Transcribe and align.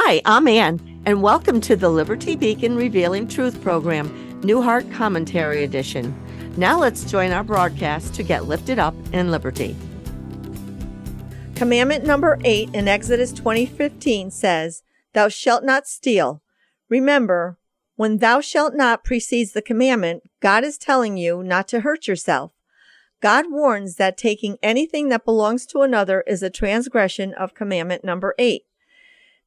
Hi, 0.00 0.22
I'm 0.24 0.46
Ann, 0.46 1.02
and 1.06 1.22
welcome 1.22 1.60
to 1.62 1.74
the 1.74 1.88
Liberty 1.88 2.36
Beacon 2.36 2.76
Revealing 2.76 3.26
Truth 3.26 3.60
program, 3.60 4.40
New 4.42 4.62
Heart 4.62 4.92
Commentary 4.92 5.64
Edition. 5.64 6.14
Now 6.56 6.78
let's 6.78 7.10
join 7.10 7.32
our 7.32 7.42
broadcast 7.42 8.14
to 8.14 8.22
get 8.22 8.44
lifted 8.44 8.78
up 8.78 8.94
in 9.12 9.32
liberty. 9.32 9.74
Commandment 11.56 12.04
number 12.04 12.38
8 12.44 12.72
in 12.72 12.86
Exodus 12.86 13.32
20:15 13.32 14.30
says, 14.30 14.84
"Thou 15.14 15.28
shalt 15.28 15.64
not 15.64 15.88
steal." 15.88 16.42
Remember, 16.88 17.58
when 17.96 18.18
thou 18.18 18.40
shalt 18.40 18.76
not 18.76 19.02
precedes 19.02 19.50
the 19.50 19.60
commandment, 19.60 20.22
God 20.38 20.62
is 20.62 20.78
telling 20.78 21.16
you 21.16 21.42
not 21.42 21.66
to 21.68 21.80
hurt 21.80 22.06
yourself. 22.06 22.52
God 23.20 23.46
warns 23.50 23.96
that 23.96 24.16
taking 24.16 24.58
anything 24.62 25.08
that 25.08 25.24
belongs 25.24 25.66
to 25.66 25.80
another 25.80 26.22
is 26.24 26.40
a 26.40 26.50
transgression 26.50 27.34
of 27.34 27.52
commandment 27.52 28.04
number 28.04 28.36
8. 28.38 28.62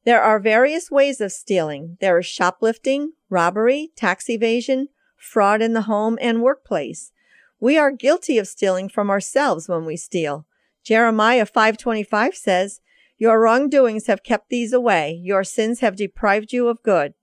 There 0.04 0.20
are 0.20 0.40
various 0.40 0.90
ways 0.90 1.20
of 1.20 1.30
stealing. 1.30 1.96
There 2.00 2.18
is 2.18 2.26
shoplifting, 2.26 3.12
robbery, 3.30 3.92
tax 3.94 4.28
evasion, 4.28 4.88
fraud 5.16 5.62
in 5.62 5.74
the 5.74 5.82
home 5.82 6.18
and 6.20 6.42
workplace. 6.42 7.12
We 7.60 7.78
are 7.78 7.92
guilty 7.92 8.38
of 8.38 8.48
stealing 8.48 8.88
from 8.88 9.10
ourselves 9.10 9.68
when 9.68 9.84
we 9.84 9.96
steal. 9.96 10.44
Jeremiah 10.82 11.46
5:25 11.46 12.34
says, 12.34 12.80
"Your 13.16 13.40
wrongdoings 13.40 14.08
have 14.08 14.24
kept 14.24 14.48
these 14.48 14.72
away; 14.72 15.12
your 15.22 15.44
sins 15.44 15.78
have 15.78 15.94
deprived 15.94 16.52
you 16.52 16.66
of 16.66 16.82
good." 16.82 17.14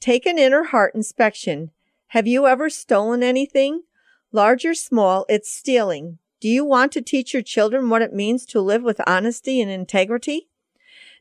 Take 0.00 0.26
an 0.26 0.38
inner 0.38 0.64
heart 0.64 0.96
inspection. 0.96 1.70
Have 2.08 2.26
you 2.26 2.48
ever 2.48 2.68
stolen 2.68 3.22
anything? 3.22 3.84
Large 4.32 4.66
or 4.66 4.74
small, 4.74 5.24
it's 5.28 5.48
stealing. 5.48 6.18
Do 6.40 6.48
you 6.48 6.64
want 6.64 6.90
to 6.92 7.02
teach 7.02 7.32
your 7.32 7.42
children 7.42 7.88
what 7.88 8.02
it 8.02 8.12
means 8.12 8.44
to 8.46 8.60
live 8.60 8.82
with 8.82 9.00
honesty 9.06 9.60
and 9.60 9.70
integrity? 9.70 10.49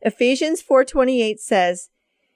Ephesians 0.02 0.62
4:28 0.62 1.42
says, 1.42 1.90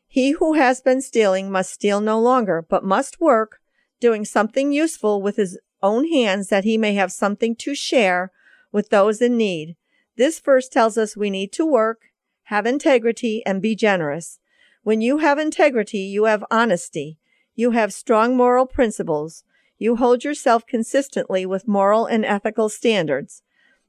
"He 0.05 0.31
who 0.31 0.53
has 0.53 0.81
been 0.81 1.01
stealing 1.01 1.49
must 1.49 1.71
steal 1.71 2.01
no 2.01 2.19
longer, 2.19 2.61
but 2.61 2.83
must 2.83 3.21
work, 3.21 3.61
doing 4.01 4.25
something 4.25 4.73
useful 4.73 5.21
with 5.21 5.37
his 5.37 5.57
own 5.81 6.09
hands 6.09 6.49
that 6.49 6.65
he 6.65 6.77
may 6.77 6.93
have 6.95 7.11
something 7.11 7.55
to 7.55 7.73
share 7.73 8.31
with 8.71 8.89
those 8.89 9.21
in 9.21 9.37
need." 9.37 9.77
This 10.17 10.39
verse 10.39 10.67
tells 10.67 10.97
us 10.97 11.15
we 11.15 11.29
need 11.29 11.53
to 11.53 11.65
work, 11.65 12.11
have 12.43 12.65
integrity, 12.65 13.41
and 13.45 13.61
be 13.61 13.75
generous. 13.75 14.39
When 14.83 14.99
you 14.99 15.19
have 15.19 15.39
integrity, 15.39 15.99
you 15.99 16.25
have 16.25 16.43
honesty. 16.51 17.17
You 17.55 17.71
have 17.71 17.93
strong 17.93 18.35
moral 18.35 18.65
principles. 18.65 19.45
You 19.77 19.95
hold 19.95 20.25
yourself 20.25 20.67
consistently 20.67 21.45
with 21.45 21.67
moral 21.67 22.05
and 22.05 22.25
ethical 22.25 22.67
standards. 22.67 23.41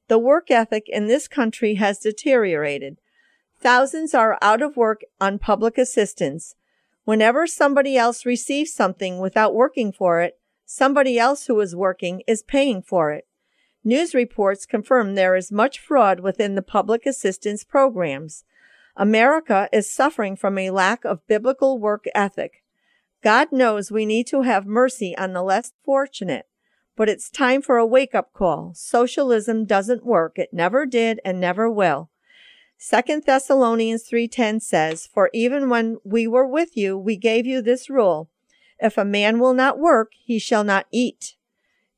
The 0.07 0.19
work 0.19 0.51
ethic 0.51 0.89
in 0.89 1.09
this 1.09 1.27
country 1.27 1.75
has 1.75 1.99
deteriorated. 1.99 3.01
Thousands 3.65 4.13
are 4.13 4.37
out 4.43 4.61
of 4.61 4.77
work 4.77 5.01
on 5.23 5.39
public 5.39 5.79
assistance. 5.79 6.55
Whenever 7.05 7.47
somebody 7.47 7.97
else 7.97 8.27
receives 8.27 8.75
something 8.75 9.21
without 9.21 9.55
working 9.55 9.91
for 9.91 10.21
it, 10.21 10.39
somebody 10.67 11.19
else 11.19 11.47
who 11.47 11.59
is 11.61 11.75
working 11.75 12.23
is 12.27 12.43
paying 12.43 12.83
for 12.83 13.11
it. 13.11 13.27
News 13.83 14.13
reports 14.13 14.67
confirm 14.67 15.15
there 15.15 15.35
is 15.35 15.51
much 15.51 15.79
fraud 15.79 16.21
within 16.21 16.57
the 16.57 16.61
public 16.61 17.07
assistance 17.07 17.65
programs. 17.65 18.45
America 18.99 19.67
is 19.73 19.91
suffering 19.91 20.37
from 20.37 20.59
a 20.59 20.69
lack 20.69 21.03
of 21.07 21.27
biblical 21.27 21.79
work 21.79 22.05
ethic. 22.15 22.63
God 23.23 23.51
knows 23.51 23.91
we 23.91 24.05
need 24.05 24.27
to 24.27 24.43
have 24.43 24.67
mercy 24.67 25.17
on 25.17 25.33
the 25.33 25.43
less 25.43 25.73
fortunate, 25.83 26.45
but 26.97 27.09
it's 27.09 27.31
time 27.31 27.63
for 27.63 27.79
a 27.79 27.87
wake 27.87 28.15
up 28.15 28.35
call. 28.35 28.73
Socialism 28.75 29.65
doesn't 29.65 30.05
work. 30.05 30.39
It 30.39 30.53
never 30.53 30.85
did 30.85 31.19
and 31.25 31.41
never 31.41 31.71
will. 31.71 32.11
Second 32.77 33.25
Thessalonians 33.25 34.03
3:10 34.03 34.61
says, 34.61 35.07
"For 35.07 35.31
even 35.33 35.69
when 35.69 35.99
we 36.05 36.27
were 36.27 36.47
with 36.47 36.77
you, 36.77 36.99
we 36.99 37.17
gave 37.17 37.47
you 37.47 37.63
this 37.63 37.89
rule: 37.89 38.29
if 38.79 38.99
a 38.99 39.05
man 39.05 39.39
will 39.39 39.55
not 39.55 39.79
work, 39.79 40.13
he 40.23 40.39
shall 40.39 40.65
not 40.65 40.87
eat." 40.91 41.37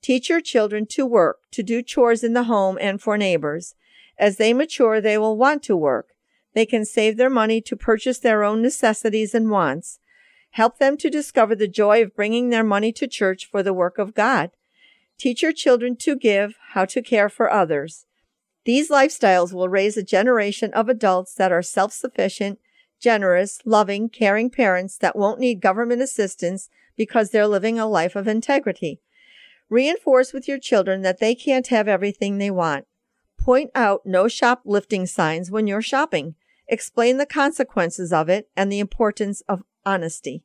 Teach 0.01 0.29
your 0.29 0.41
children 0.41 0.87
to 0.87 1.05
work, 1.05 1.41
to 1.51 1.63
do 1.63 1.83
chores 1.83 2.23
in 2.23 2.33
the 2.33 2.45
home 2.45 2.79
and 2.81 3.03
for 3.03 3.19
neighbors. 3.19 3.75
As 4.19 4.37
they 4.37 4.53
mature, 4.53 5.01
they 5.01 5.19
will 5.19 5.37
want 5.37 5.63
to 5.65 5.77
work. 5.77 6.15
They 6.55 6.65
can 6.65 6.85
save 6.85 7.17
their 7.17 7.29
money 7.29 7.61
to 7.61 7.77
purchase 7.77 8.19
their 8.19 8.45
own 8.45 8.63
necessities 8.63 9.35
and 9.35 9.51
wants. 9.51 9.99
Help 10.51 10.79
them 10.79 10.97
to 10.99 11.11
discover 11.11 11.55
the 11.55 11.69
joy 11.69 12.03
of 12.03 12.15
bringing 12.15 12.49
their 12.49 12.65
money 12.65 12.93
to 12.93 13.07
church 13.07 13.45
for 13.45 13.63
the 13.63 13.75
work 13.75 13.99
of 13.99 14.15
God. 14.15 14.53
Teach 15.19 15.43
your 15.43 15.53
children 15.53 15.97
to 15.97 16.17
give, 16.17 16.55
how 16.69 16.85
to 16.87 17.03
care 17.03 17.29
for 17.29 17.53
others. 17.53 18.06
These 18.67 18.91
lifestyles 18.91 19.53
will 19.53 19.69
raise 19.69 19.97
a 19.97 20.03
generation 20.03 20.73
of 20.75 20.89
adults 20.89 21.35
that 21.35 21.53
are 21.53 21.63
self 21.63 21.93
sufficient, 21.93 22.59
generous, 23.01 23.61
loving, 23.65 24.09
caring 24.09 24.51
parents 24.51 24.99
that 24.99 25.15
won't 25.15 25.39
need 25.39 25.61
government 25.61 26.03
assistance 26.03 26.69
because 26.97 27.31
they're 27.31 27.47
living 27.47 27.79
a 27.79 27.87
life 27.87 28.17
of 28.17 28.27
integrity. 28.27 29.01
Reinforce 29.71 30.33
with 30.33 30.49
your 30.49 30.59
children 30.59 31.03
that 31.03 31.21
they 31.21 31.33
can't 31.37 31.69
have 31.69 31.87
everything 31.87 32.39
they 32.39 32.51
want. 32.51 32.87
Point 33.39 33.71
out 33.73 34.05
no 34.05 34.27
shoplifting 34.27 35.07
signs 35.07 35.49
when 35.49 35.69
you're 35.69 35.81
shopping. 35.81 36.35
Explain 36.67 37.19
the 37.19 37.27
consequences 37.27 38.13
of 38.13 38.29
it 38.29 38.49
and 38.57 38.73
the 38.73 38.81
importance 38.81 39.43
of 39.49 39.63
honesty. 39.85 40.43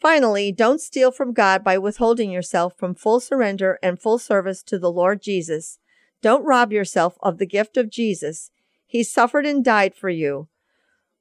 Finally, 0.00 0.52
don't 0.52 0.80
steal 0.80 1.10
from 1.10 1.32
God 1.32 1.64
by 1.64 1.76
withholding 1.76 2.30
yourself 2.30 2.74
from 2.78 2.94
full 2.94 3.18
surrender 3.18 3.80
and 3.82 4.00
full 4.00 4.20
service 4.20 4.62
to 4.62 4.78
the 4.78 4.92
Lord 4.92 5.20
Jesus. 5.20 5.80
Don't 6.20 6.44
rob 6.44 6.72
yourself 6.72 7.16
of 7.20 7.38
the 7.38 7.46
gift 7.46 7.76
of 7.76 7.90
Jesus. 7.90 8.50
He 8.86 9.02
suffered 9.02 9.46
and 9.46 9.64
died 9.64 9.94
for 9.94 10.08
you. 10.08 10.48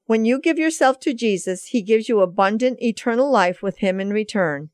When 0.06 0.24
you 0.24 0.40
give 0.40 0.58
yourself 0.58 1.00
to 1.02 1.14
Jesus, 1.14 1.68
he 1.68 1.82
gives 1.82 2.08
you 2.08 2.22
abundant 2.22 2.82
eternal 2.82 3.30
life 3.30 3.62
with 3.62 3.80
him 3.80 4.00
in 4.00 4.12
return. 4.12 4.70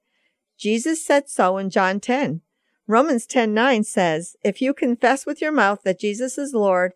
Jesus 0.58 1.04
said 1.04 1.28
so 1.28 1.58
in 1.58 1.70
John 1.70 2.00
10. 2.00 2.42
Romans 2.86 3.26
10:9 3.26 3.84
says, 3.84 4.36
"If 4.44 4.62
you 4.62 4.74
confess 4.74 5.26
with 5.26 5.42
your 5.42 5.52
mouth 5.52 5.82
that 5.84 6.00
Jesus 6.00 6.38
is 6.38 6.54
Lord 6.54 6.94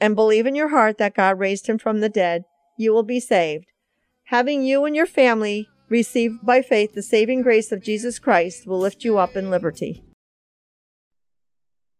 and 0.00 0.14
believe 0.14 0.46
in 0.46 0.54
your 0.54 0.68
heart 0.68 0.98
that 0.98 1.14
God 1.14 1.38
raised 1.38 1.66
him 1.66 1.78
from 1.78 2.00
the 2.00 2.08
dead, 2.08 2.44
you 2.78 2.92
will 2.92 3.02
be 3.02 3.18
saved." 3.18 3.66
Having 4.24 4.62
you 4.62 4.84
and 4.84 4.94
your 4.94 5.06
family 5.06 5.68
receive 5.88 6.38
by 6.42 6.62
faith 6.62 6.94
the 6.94 7.02
saving 7.02 7.42
grace 7.42 7.72
of 7.72 7.82
Jesus 7.82 8.18
Christ 8.18 8.66
will 8.66 8.78
lift 8.78 9.04
you 9.04 9.18
up 9.18 9.36
in 9.36 9.50
liberty. 9.50 10.04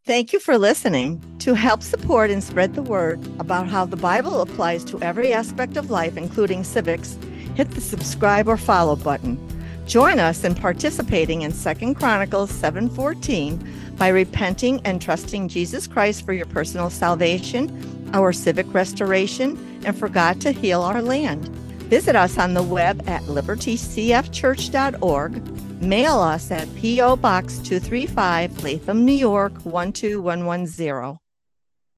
Thank 0.05 0.33
you 0.33 0.41
for 0.41 0.59
listening. 0.59 1.23
To 1.39 1.55
help 1.55 1.81
support 1.81 2.33
and 2.33 2.43
spread 2.43 2.75
the 2.75 2.83
word 2.83 3.25
about 3.39 3.69
how 3.69 3.85
the 3.85 3.97
Bible 3.97 4.41
applies 4.41 4.83
to 4.87 5.01
every 5.01 5.33
aspect 5.33 5.77
of 5.77 5.91
life, 5.91 6.17
including 6.17 6.65
civics, 6.65 7.17
hit 7.55 7.71
the 7.71 7.81
subscribe 7.81 8.49
or 8.49 8.57
follow 8.57 8.97
button. 8.97 9.39
Join 9.87 10.19
us 10.19 10.43
in 10.43 10.57
participating 10.57 11.43
in 11.43 11.53
2 11.53 11.95
Chronicles 11.95 12.51
7:14 12.51 13.61
by 13.97 14.09
repenting 14.09 14.81
and 14.85 15.01
trusting 15.01 15.47
Jesus 15.47 15.87
Christ 15.87 16.27
for 16.27 16.33
your 16.33 16.47
personal 16.47 16.91
salvation, 16.91 17.71
our 18.13 18.33
civic 18.33 18.67
restoration, 18.75 19.57
and 19.85 19.97
for 19.97 20.09
God 20.09 20.41
to 20.41 20.51
heal 20.51 20.83
our 20.83 21.01
land. 21.01 21.49
Visit 21.89 22.17
us 22.17 22.39
on 22.39 22.55
the 22.55 22.63
web 22.65 23.05
at 23.07 23.23
libertycfchurch.org 23.23 25.72
Mail 25.83 26.21
us 26.21 26.53
at 26.53 26.73
P.O. 26.77 27.17
Box 27.17 27.59
235, 27.59 28.63
Latham, 28.63 29.05
New 29.05 29.13
York 29.13 29.53
12110. 29.65 31.22